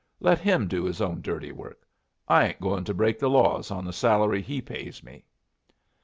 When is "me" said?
5.03-5.25